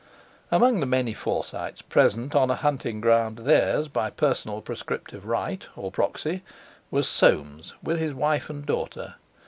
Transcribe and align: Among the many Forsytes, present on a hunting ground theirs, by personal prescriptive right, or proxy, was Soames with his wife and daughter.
Among 0.49 0.79
the 0.79 0.87
many 0.87 1.13
Forsytes, 1.13 1.83
present 1.83 2.33
on 2.35 2.49
a 2.49 2.55
hunting 2.55 3.01
ground 3.01 3.37
theirs, 3.37 3.87
by 3.87 4.09
personal 4.09 4.59
prescriptive 4.59 5.27
right, 5.27 5.63
or 5.75 5.91
proxy, 5.91 6.41
was 6.89 7.07
Soames 7.07 7.75
with 7.83 7.99
his 7.99 8.15
wife 8.15 8.49
and 8.49 8.65
daughter. 8.65 9.17